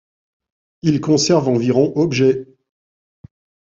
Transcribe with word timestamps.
Il 0.81 0.99
conserve 0.99 1.47
environ 1.49 1.93
objets. 1.95 2.47